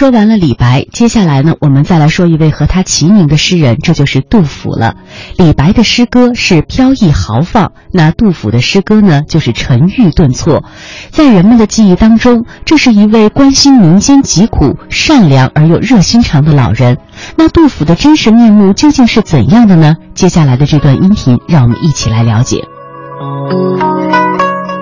[0.00, 4.94] 说完了李白，接下来呢，我们再来说一位和他齐名的诗人，这就是杜甫了。
[5.36, 10.64] 李白的诗歌是飘逸豪放，那杜甫的诗歌呢，就是沉郁顿挫。
[11.10, 16.96] 在人们的记忆当中，这是一位关心民间疾苦、善良而又热心肠的老人。
[17.36, 19.96] 那杜甫的真实面目究竟是怎样的呢？
[20.14, 22.64] 接下来的这段音频，让我们一起来了解。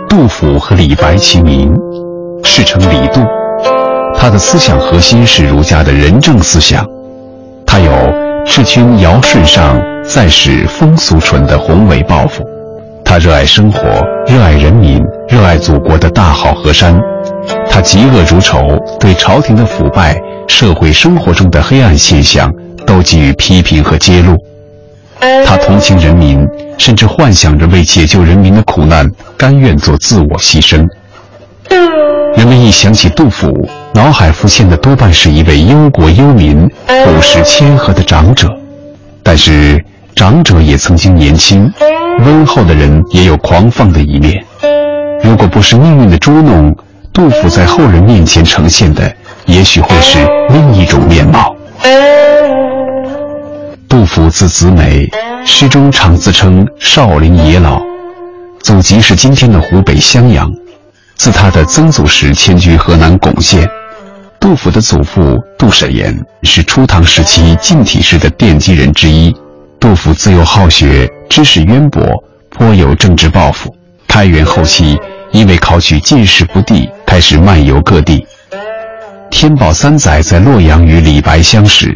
[0.09, 1.75] 杜甫和李白齐名，
[2.45, 3.21] 世称李杜。
[4.21, 6.85] 他的思想核心是儒家的仁政思想，
[7.65, 7.93] 他有
[8.45, 12.45] “治君尧舜上，再使风俗淳”的宏伟抱负。
[13.05, 13.81] 他热爱生活，
[14.27, 17.01] 热爱人民，热爱祖国的大好河山。
[17.71, 22.53] 他嫉恶如仇，对朝廷的腐败、社会生活中的黑暗现象
[22.85, 24.37] 都给予批评和揭露。
[25.47, 30.87] 他同情人民，甚至幻想着为解救人民的苦难，甘愿做自我牺牲。
[32.37, 33.69] 人们一想起杜甫，
[33.99, 38.49] 脑海浮现的多半是一位忧国忧民、朴实谦和的长者。
[39.25, 41.69] 但是，长者也曾经年轻，
[42.21, 44.41] 温厚的人也有狂放的一面。
[45.21, 46.73] 如果不是命运的捉弄，
[47.13, 49.13] 杜甫在后人面前呈现的，
[49.47, 51.53] 也许会是另一种面貌。
[53.89, 55.09] 杜甫字子美，
[55.45, 57.83] 诗中常自称少陵野老，
[58.63, 60.49] 祖籍是今天的湖北襄阳。
[61.17, 63.69] 自他的曾祖时迁居河南巩县。
[64.41, 69.35] 杜甫的祖父杜审言是初唐时期近体诗的奠基人之一。
[69.81, 72.03] 杜甫自幼好学，知识渊博，
[72.51, 73.75] 颇有政治抱负。
[74.07, 74.99] 开元后期，
[75.33, 78.25] 因为考取进士不第，开始漫游各地。
[79.31, 81.95] 天宝三载在洛阳与李白相识，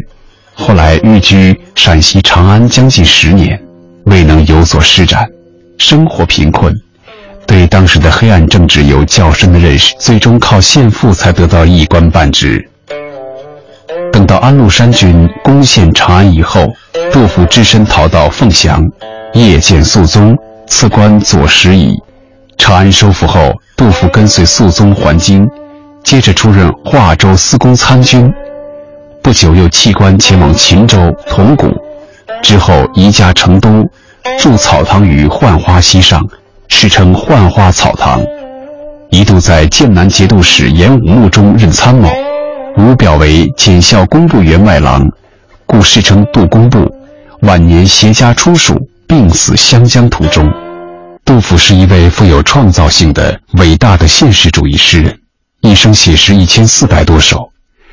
[0.55, 3.61] 后来寓居陕西长安将近十年，
[4.05, 5.27] 未能有所施展，
[5.79, 6.73] 生活贫困。
[7.47, 12.67] 对当时的黑暗政治有较深的认识，最终靠献赋才得到一官半职。
[14.13, 16.67] 等到安禄山军攻陷长安以后，
[17.13, 18.83] 杜甫只身逃到凤翔，
[19.35, 20.37] 夜见肃宗，
[20.67, 21.95] 赐官左拾遗。
[22.57, 25.49] 长安收复后，杜甫跟随肃宗还京，
[26.05, 28.33] 接着出任华州司功参军，
[29.23, 31.69] 不久又弃官前往秦州、铜鼓，
[32.43, 33.91] 之后移家成都，
[34.39, 36.27] 筑草堂于浣花溪上。
[36.75, 38.21] 世称浣花草堂，
[39.11, 42.11] 一度在剑南节度使严武穆中任参谋，
[42.77, 45.07] 武表为检校工部员外郎，
[45.65, 46.91] 故世称杜工部。
[47.43, 50.51] 晚年携家出蜀，病死湘江途中。
[51.25, 55.21] 杜甫是一位富有创造性的伟大的现实主义诗人，
[55.61, 57.51] 一生写诗一千四百多首。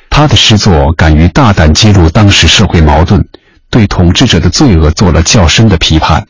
[0.10, 3.24] 他的诗作敢于大胆揭露当时社会矛盾，
[3.70, 6.26] 对统治者的罪恶做了较深的批判。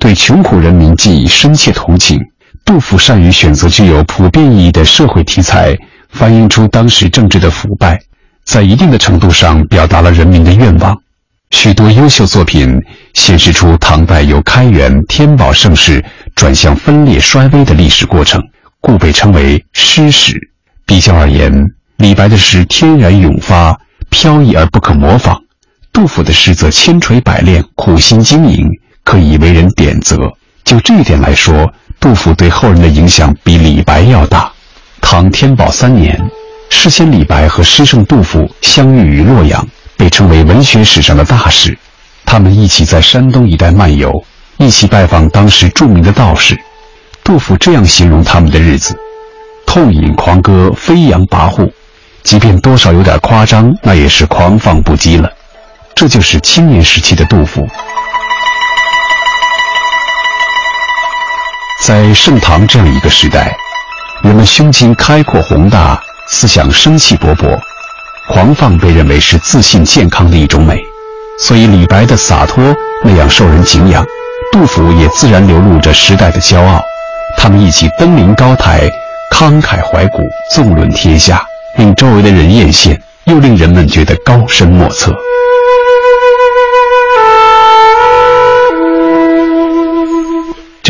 [0.00, 2.20] 对穷苦人民寄以深切同情。
[2.64, 5.76] 杜甫善于选择具有普遍意义的社会题材，
[6.10, 8.00] 反映出当时政治的腐败，
[8.44, 10.96] 在一定的程度上表达了人民的愿望。
[11.50, 12.80] 许多优秀作品
[13.14, 16.02] 显示出唐代由开元、天宝盛世
[16.34, 18.40] 转向分裂衰微的历史过程，
[18.80, 20.38] 故被称为诗史。
[20.86, 21.52] 比较而言，
[21.96, 23.78] 李白的诗天然涌发，
[24.08, 25.36] 飘逸而不可模仿；
[25.92, 28.66] 杜甫的诗则千锤百炼，苦心经营。
[29.04, 30.16] 可以为人点责。
[30.64, 34.50] 就这一点来说，杜甫对后人的影响比李白要大。
[35.00, 36.18] 唐天宝三年，
[36.70, 41.76] 诗仙李白和诗圣杜甫相遇于洛阳，被称为文学史上的大事。
[42.24, 44.24] 他们一起在山东一带漫游，
[44.56, 46.58] 一起拜访当时著名的道士。
[47.24, 48.96] 杜甫这样形容他们的日子：
[49.66, 51.68] 痛饮狂歌，飞扬跋扈。
[52.22, 55.28] 即便多少有点夸张，那也是狂放不羁了。
[55.94, 57.68] 这就是青年时期的杜甫。
[61.82, 63.52] 在盛唐这样一个时代，
[64.22, 67.58] 人们胸襟开阔宏大，思想生气勃勃，
[68.28, 70.80] 狂放被认为是自信健康的一种美，
[71.40, 72.72] 所以李白的洒脱
[73.02, 74.06] 那样受人敬仰，
[74.52, 76.80] 杜甫也自然流露着时代的骄傲。
[77.36, 78.88] 他们一起登临高台，
[79.32, 80.22] 慷慨怀古，
[80.52, 81.44] 纵论天下，
[81.78, 85.12] 令周围的人艳羡，又令人们觉得高深莫测。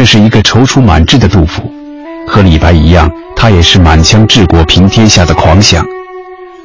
[0.03, 1.73] 这是一个踌躇满志的杜甫，
[2.27, 5.87] 和李白一样，他也是满腔治国平天下的狂想。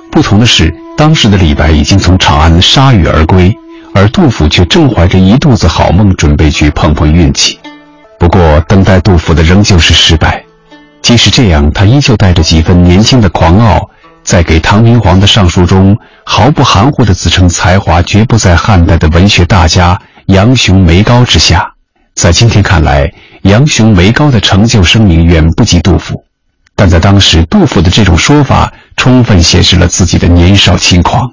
[0.10, 3.56] 不同的是，当时的李白已经从长安铩羽而归，
[3.94, 7.60] 而杜甫却正怀着一肚子好梦，准备去碰碰运气。
[8.18, 10.44] 不过，等待杜甫的仍旧是失败。
[11.04, 13.88] 即使这样，他依旧带着几分年轻的狂傲，
[14.24, 15.95] 在给唐明皇的上书中
[16.25, 21.72] 毫不含糊地自称才华绝不在汉代的文学大家杨雄、梅高之下。
[22.16, 23.13] 在今天看来，
[23.48, 26.22] 杨雄、为高的成就声名远不及杜甫，
[26.76, 31.32] 但在当时，杜甫的这种说法充分显示了自己的年少轻狂。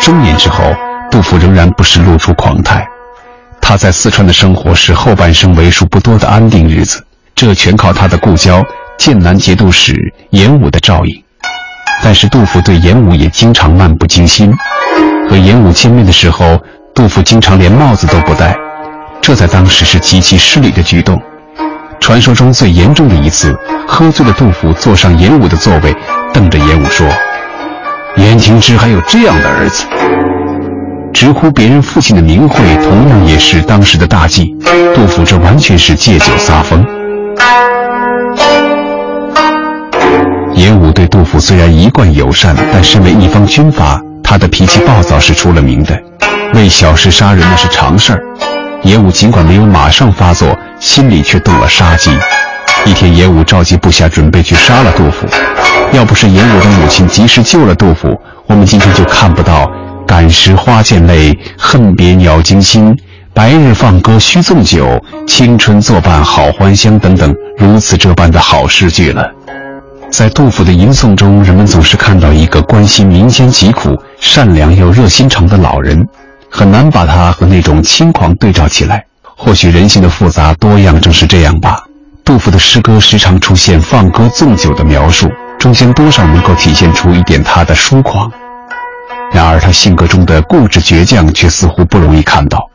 [0.00, 0.62] 中年之后，
[1.10, 2.86] 杜甫仍然不时露出狂态。
[3.60, 7.04] 他在四川的生活是后半生为数不多的安定日子，
[7.34, 8.62] 这全靠他的故交
[8.96, 9.92] 剑南节度使
[10.30, 11.24] 严武的照应。
[12.02, 14.52] 但是杜甫对严武也经常漫不经心，
[15.28, 16.58] 和严武见面的时候，
[16.94, 18.56] 杜甫经常连帽子都不戴，
[19.20, 21.20] 这在当时是极其失礼的举动。
[22.00, 23.54] 传说中最严重的一次，
[23.86, 25.94] 喝醉的杜甫坐上严武的座位，
[26.32, 27.06] 瞪着严武说
[28.16, 29.84] ：“严廷之还有这样的儿子。”
[31.12, 34.56] 直呼别人父亲的名讳，同样也是当时的大忌。
[34.94, 36.99] 杜甫这完全是借酒撒疯。
[41.40, 45.98] 虽然一贯友善，但身为一方军阀，他的脾气暴躁是出了名的。
[46.54, 48.22] 为小事杀人那是常事儿。
[48.82, 52.10] 严武尽管没有马上发作，心里却动了杀机。
[52.84, 55.26] 一天，严武召集部下准备去杀了杜甫。
[55.92, 59.70] 要不是严武的母亲及时救了杜甫，我们今天就看不到。
[60.06, 62.96] 感时花溅泪，恨别鸟惊心。
[63.32, 66.98] 白日放歌须纵酒，青春作伴好还乡。
[66.98, 69.30] 等等，如此这般的好诗句了。
[70.10, 76.06] 在杜甫的吟诵中，人们总是看到一个关心民间疾苦、善良又热心肠的老人，
[76.50, 79.04] 很难把他和那种轻狂对照起来。
[79.22, 81.84] 或许人性的复杂多样正是这样吧。
[82.24, 88.30] 杜甫的诗歌时常出现放歌纵酒的描述，中间多少能够体现出一点他的疏狂。
[89.32, 92.68] 然而，他性格中的固执倔强却似乎不容易看到。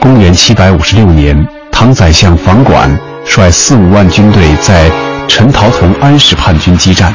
[0.00, 2.90] 公元七百五十六年，唐宰相房管
[3.24, 4.90] 率四五万军队在
[5.28, 7.14] 陈陶同安史叛军激战，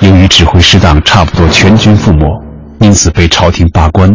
[0.00, 2.26] 由于指挥失当，差不多全军覆没，
[2.80, 4.12] 因此被朝廷罢官。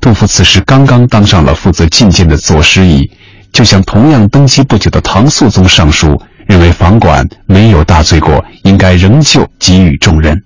[0.00, 3.10] 杜甫此时刚刚当上了负责觐见的左师仪，
[3.52, 10.36] 就向同样登基不久的唐肃宗上书，认为房管没有大罪过，应该仍旧给予重任。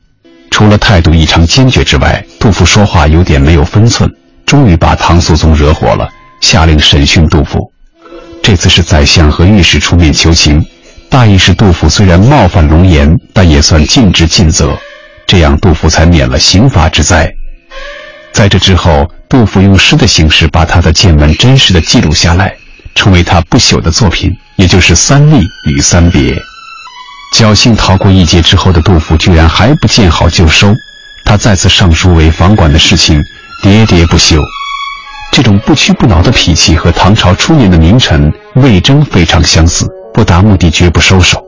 [0.51, 4.09] 除了态度异常坚决之外，杜甫说话有点没有分寸，
[4.47, 6.09] 终于把唐肃宗惹火了，
[6.41, 7.73] 下令审讯杜甫。
[8.43, 10.65] 这次是宰相和御史出面求情，
[11.09, 14.77] 大意是杜甫虽然冒犯龙颜，但也算尽职尽责，
[15.27, 17.33] 这样杜甫才免了刑罚之灾。
[18.33, 22.53] 在这之后，杜甫用诗的形式把他的见闻真实的记录下来，
[22.95, 25.41] 成为他不朽的作品，也就是《三吏
[25.71, 26.33] 与三别》。
[27.33, 30.75] 侥幸逃过一劫之后的杜甫，居然还不见好就收。
[31.25, 33.23] 他再次上书为房管的事情
[33.62, 34.41] 喋喋不休。
[35.33, 41.45] 这种不屈不挠的脾气和唐朝初年的名臣魏征非常相似，不达目的绝不收手。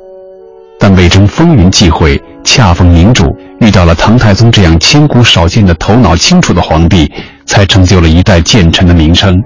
[0.78, 7.10] 但魏征风云际会，恰逢明主遇到了唐太宗这样千古少见的头脑清楚的皇帝，
[7.46, 9.40] 才成就了一代谏臣的名声。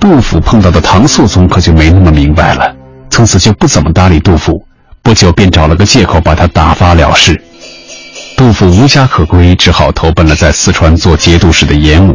[0.00, 2.74] 杜甫碰到的唐肃宗可就没那么明白了，
[3.10, 4.64] 从此就不怎么搭理杜甫。
[5.02, 7.38] 不久便找了个借口把他打发了事。
[8.36, 12.14] 杜甫无家可归，只好投奔了在四川做节度使的严武。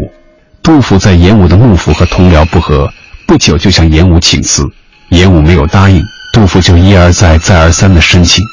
[0.63, 2.89] 杜甫在严武的幕府和同僚不和，
[3.27, 4.63] 不久就向严武请辞。
[5.09, 8.43] 严武没有答应，杜甫就一而再、再而三的申请。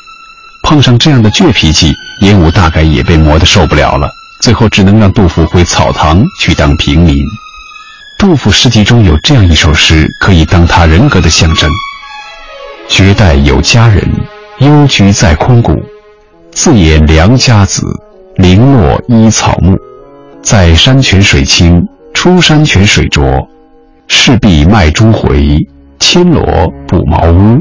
[0.62, 4.08] 碰上这样的倔脾气，严武大概也被磨得受不了了，
[4.40, 7.16] 最后只能让杜甫回草堂去当平民。
[8.18, 11.70] 杜甫诗集中有这样一首诗，可以当他人格的象征。
[12.88, 14.02] 绝代有佳人，
[14.58, 15.80] 幽居在空谷。
[16.52, 17.82] 自言良家子，
[18.36, 19.78] 零落依草木。
[20.42, 23.46] 在山泉水清，出山泉水浊。
[24.08, 25.58] 势必卖珠回，
[25.98, 26.42] 牵罗
[26.86, 27.58] 布茅屋。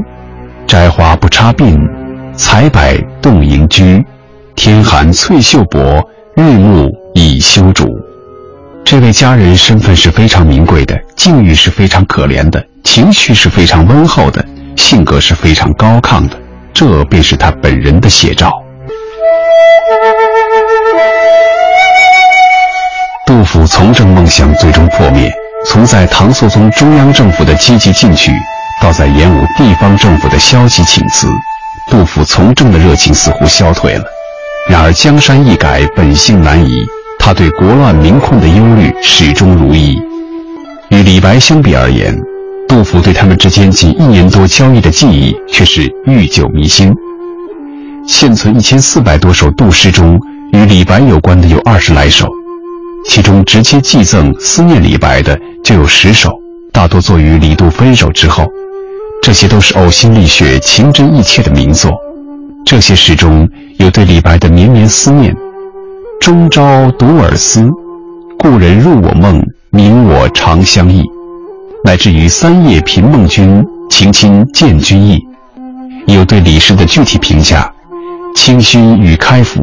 [0.66, 1.78] 摘花不插鬓，
[2.34, 2.80] 采柏
[3.22, 4.04] 动盈居。
[4.56, 6.02] 天寒翠袖薄，
[6.34, 7.88] 日暮已修竹。
[8.84, 14.44] 这位佳人身份是非常名贵的，境遇是非常可怜的，情绪是非常温厚的。
[14.76, 16.36] 性格是非常高亢的，
[16.72, 18.52] 这便是他本人的写照。
[23.26, 25.32] 杜甫从政梦想最终破灭，
[25.68, 28.32] 从在唐肃宗中央政府的积极进取，
[28.80, 31.28] 到在演武地方政府的消极请辞，
[31.90, 34.04] 杜甫从政的热情似乎消退了。
[34.68, 36.76] 然而江山易改，本性难移，
[37.18, 40.00] 他对国乱民困的忧虑始终如一。
[40.90, 42.16] 与李白相比而言。
[42.68, 46.92] 杜甫对他们之间仅一年多交易的记忆却是愈久弥新。
[48.08, 50.20] 现存一千四百多首杜诗中，
[50.52, 52.28] 与李白有关的有二十来首，
[53.08, 56.30] 其中直接寄赠思念李白的就有十首，
[56.72, 58.46] 大多作于李杜分手之后。
[59.22, 61.92] 这些都是呕心沥血、情真意切的名作。
[62.64, 63.48] 这些诗中
[63.78, 65.34] 有对李白的绵绵思念
[66.20, 67.68] ：“终朝独尔思，
[68.38, 71.02] 故人入我梦，明我长相忆。”
[71.82, 75.18] 乃至于“三夜频梦君，情亲见君意”，
[76.06, 77.72] 有对李氏的具体评价
[78.36, 79.62] ：“清虚与开府，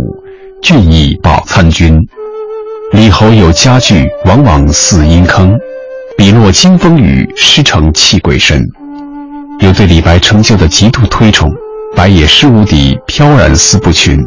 [0.61, 2.05] 俊逸报参军。
[2.93, 5.57] 李侯有佳句，往往似阴坑。
[6.15, 8.63] 笔落惊风雨，诗成泣鬼神。”
[9.59, 11.51] 有对李白成就的极度推崇
[11.97, 14.23] ：“白也诗无敌，飘然思不群。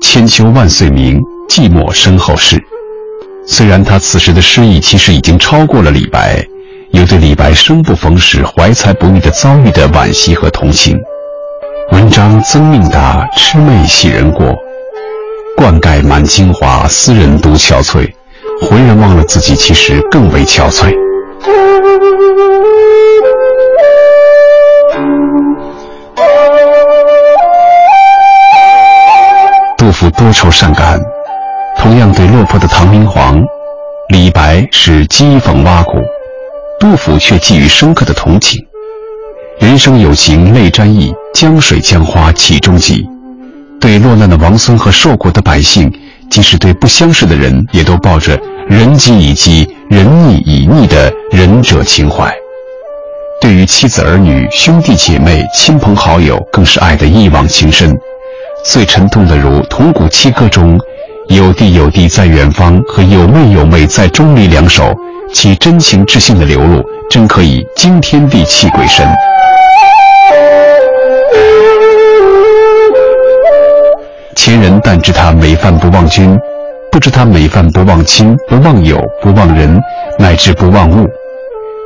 [0.00, 2.56] 千秋万岁名，寂寞身后事。”
[3.48, 6.40] 虽然他此时的诗意其实已经超过了李白。
[6.92, 10.96] 有对李白生不逢时、怀才不遇的遭遇的惋惜和同情。
[11.90, 14.56] 文章曾命达，魑魅喜人过。
[15.56, 18.12] 灌溉满京华，斯人独憔悴。
[18.60, 20.94] 浑然忘了自己其实更为憔悴。
[29.76, 31.00] 杜甫多愁善感，
[31.78, 33.42] 同样对落魄的唐明皇，
[34.08, 36.02] 李白是讥讽挖苦。
[36.78, 38.62] 杜甫却寄予深刻的同情。
[39.58, 43.06] 人生有情泪沾衣，江水江花岂终极。
[43.86, 45.88] 对落难的王孙和受苦的百姓，
[46.28, 48.36] 即使对不相识的人，也都抱着
[48.68, 52.28] 人饥以饥，人溺以逆的仁者情怀。
[53.40, 57.96] 对于妻子儿女、兄弟姐妹、亲朋好友，更是爱得一往情深。
[58.64, 60.76] 最沉痛的如《铜鼓七歌》中
[61.30, 64.92] “有弟有弟在远方”和“有妹有妹在钟离”两首。
[65.32, 69.06] 其真情至性的流露，真可以惊天地泣鬼神。
[74.46, 76.38] 前人但知他美饭不忘君，
[76.92, 79.82] 不知他美饭不忘亲，不忘友，不忘人，
[80.20, 81.04] 乃至不忘物。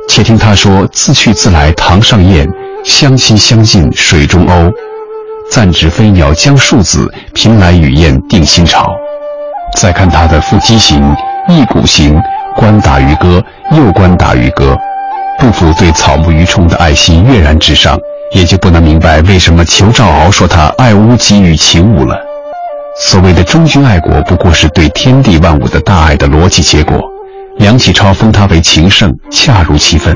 [0.07, 2.47] 且听他说：“自去自来堂上燕，
[2.83, 4.71] 相亲相近水中鸥。
[5.49, 8.93] 暂指飞鸟将树子，凭来与燕定新巢。”
[9.75, 11.03] 再看他的腹肌行、
[11.47, 12.21] 一股行。
[12.55, 13.43] 观打鱼歌，
[13.75, 14.77] 又观打鱼歌。
[15.39, 17.97] 杜甫对草木鱼虫的爱心跃然纸上，
[18.35, 22.15] 也就不能明白为什么裘兆敖说他爱屋及鱼情无了。
[22.99, 27.01] 所谓的忠君爱国，不过是对天地万物的大爱的逻辑结果。
[27.57, 30.15] 梁启超封他为情圣，恰如其分。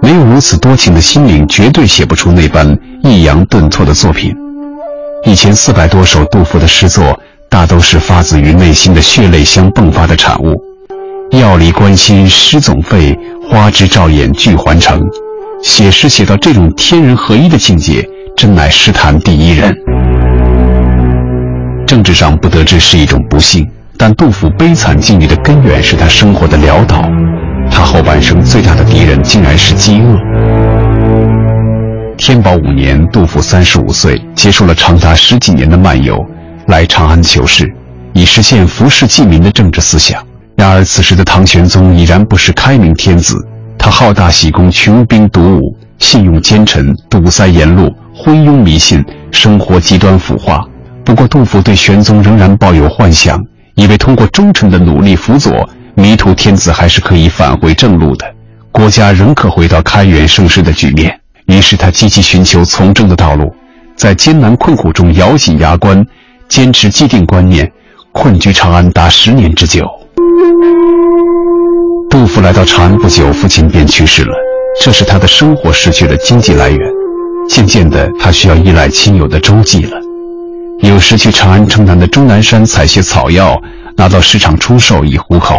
[0.00, 4.34] 没有如此多情的心灵，绝对写不出那般抑扬顿挫的作品。
[5.24, 10.60] 一千四百多首杜甫的诗作，大都是发自于内心的血泪相迸发的产物。
[11.32, 13.18] 药离关心诗总废，
[13.50, 15.02] 花枝照眼俱还成。
[15.62, 19.76] 写诗写到这种天人合一的境界，真乃诗坛第一人。
[21.88, 23.66] 政治上不得志是一种不幸，
[23.96, 27.02] 但杜甫悲惨境遇的根源是他生活的潦倒。
[27.70, 30.14] 他后半生最大的敌人竟然是饥饿。
[32.18, 36.22] 天宝五年，杜甫三十五岁，结束了长达十几年的漫游，
[36.66, 37.66] 来长安求仕，
[38.12, 40.22] 以实现服世济民的政治思想。
[40.56, 43.34] 然而，此时的唐玄宗已然不是开明天子，
[43.78, 50.62] 他好大喜功，穷兵黩武，信用奸臣，堵塞言路，昏庸迷信，生活极端腐化。
[51.08, 53.42] 不过，杜甫对玄宗仍然抱有幻想，
[53.76, 58.26] 以为通过忠臣的努力辅佐，迷途天子还是可以返回正路的，
[58.70, 61.18] 国家仍可回到开元盛世的局面。
[61.46, 63.50] 于是，他积极寻求从政的道路，
[63.96, 66.04] 在艰难困苦中咬紧牙关，
[66.46, 67.72] 坚持既定观念，
[68.12, 69.88] 困居长安达十年之久。
[72.10, 74.34] 杜甫来到长安不久，父亲便去世了，
[74.82, 76.78] 这使他的生活失去了经济来源。
[77.48, 79.98] 渐渐的，他需要依赖亲友的周济了。
[80.80, 83.60] 有时去长安城南的终南山采些草药，
[83.96, 85.56] 拿到市场出售以糊口；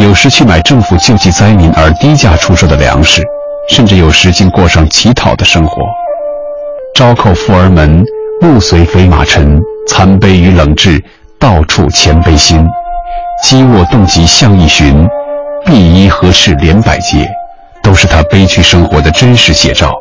[0.00, 3.22] 有时去买政府救济灾民而低价出售的粮食，
[3.68, 5.82] 甚至有时竟过上乞讨的生活。
[6.94, 8.02] 朝扣富儿门，
[8.40, 9.60] 暮随肥马尘。
[9.88, 11.00] 残杯与冷炙，
[11.38, 12.66] 到处前悲心。
[13.44, 15.06] 积卧动极向一寻，
[15.64, 17.28] 碧衣何事连百结，
[17.82, 19.94] 都是他悲剧生活的真实写照。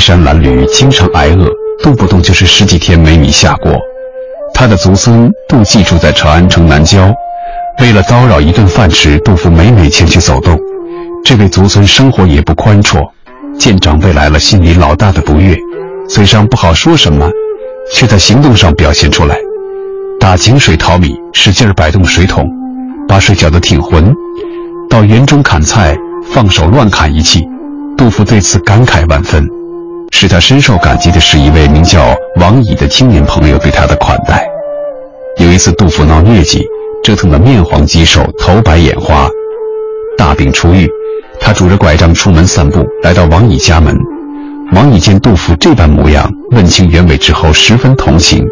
[0.00, 1.46] 衣衫褴褛，经常挨饿，
[1.82, 3.70] 动不动就是十几天没米下锅。
[4.54, 7.12] 他的族孙杜季住在长安城南郊，
[7.82, 10.58] 为了叨扰一顿饭吃，杜甫每每前去走动。
[11.22, 13.06] 这位族孙生活也不宽绰，
[13.58, 15.54] 见长辈来了，心里老大的不悦，
[16.08, 17.28] 嘴上不好说什么。
[17.92, 19.36] 却在行动上表现出来，
[20.18, 22.48] 打井水淘米，使劲摆动水桶，
[23.06, 24.10] 把水搅得挺浑；
[24.88, 25.94] 到园中砍菜，
[26.32, 27.46] 放手乱砍一气。
[27.98, 29.46] 杜甫对此感慨万分。
[30.10, 34.46] 使他深受感激的是一位名叫王乙的青年朋友对他的款待。
[35.38, 36.62] 有一次，杜甫闹疟疾，
[37.02, 39.28] 折腾得面黄肌瘦，头白眼花。
[40.18, 40.86] 大病初愈，
[41.40, 43.96] 他拄着拐杖出门散步，来到王乙家门。
[44.72, 48.46] 王乙见杜甫这般模样，问清原委之后，十分同情。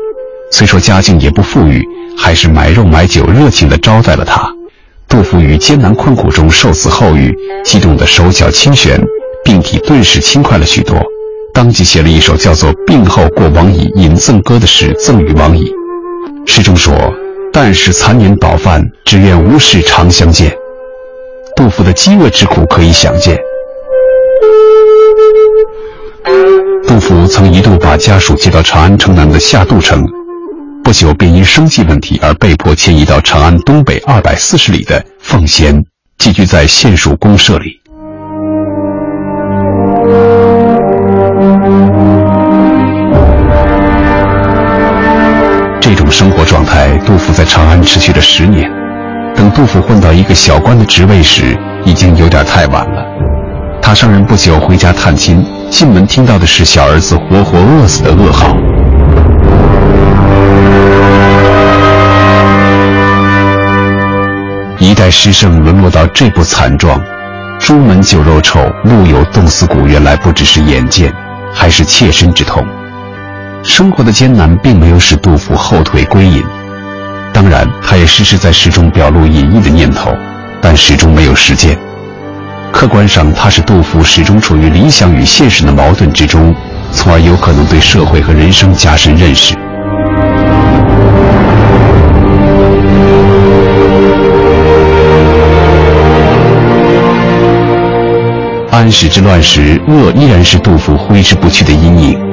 [0.50, 1.86] 虽说家境也不富裕，
[2.16, 4.50] 还是买肉买酒，热情地招待了他。
[5.06, 8.98] 杜甫于艰难困苦中受此厚遇，激动得手脚轻旋，
[9.44, 10.96] 病体顿时轻快了许多。
[11.58, 15.68] 当即写了一首叫做《病后过王乙引赠歌》的诗，赠予王乙。
[16.46, 16.94] 诗中说
[17.52, 20.56] ：“但使残年饱饭，只愿无事常相见。”
[21.56, 23.36] 杜甫的饥饿之苦可以想见。
[26.86, 30.06] 杜甫曾一度把家属接到长安城南的下杜城，
[30.84, 35.84] 不久便因生计问题而被迫迁移到长安东北二百四十里的奉贤，
[36.18, 37.80] 寄居在县署公社里。
[45.88, 48.70] 这种生活状态，杜甫在长安持续了十年。
[49.34, 53.02] 等杜甫混到一个小官的职位时，已经有点太晚了。
[53.80, 58.54] 他上任不久，回家探亲，进门听到的是小儿子活活饿死的噩耗。
[64.78, 67.02] 一代诗圣沦落到这步惨状，
[67.58, 71.10] 朱门酒肉臭，路有冻死骨，原来不只是眼见，
[71.54, 72.62] 还是切身之痛。
[73.62, 76.42] 生活的艰难并没有使杜甫后退归隐，
[77.32, 80.10] 当然，他也时时在诗中表露隐逸的念头，
[80.60, 81.78] 但始终没有实践。
[82.72, 86.54] 客观上，他使杜甫始终处于理想与现实的矛盾之中，
[86.92, 89.54] 从而有可能对社会和人生加深认识。
[98.70, 102.27] 安史之乱时，恶依然是杜甫挥之不去的阴影。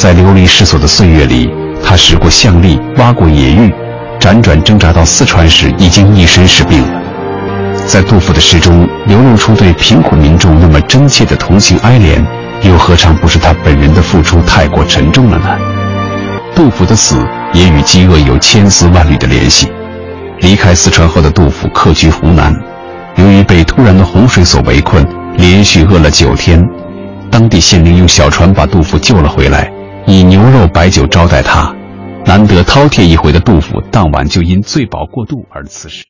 [0.00, 1.50] 在流离失所的岁月里，
[1.84, 3.70] 他拾过象栗，挖过野芋，
[4.18, 7.02] 辗转挣扎到四川时，已经一身是病了。
[7.86, 12.24] 在杜甫的诗中流露出对贫苦民众那么真切的同情哀怜，
[12.62, 15.44] 又何尝不是他本人的付出太过沉重了呢？
[16.54, 17.16] 杜甫的死
[17.52, 19.70] 也与饥饿有千丝万缕的联系。
[20.38, 22.54] 离开四川后的杜甫客居湖南，
[23.16, 26.66] 由于被突然的洪水所围困，连续饿了九天。
[27.30, 29.70] 当地县令用小船把杜甫救了回来。
[30.10, 31.72] 以牛肉白酒招待他，
[32.26, 35.98] 难得饕餮一回的杜甫，当晚就因醉饱过度而辞世。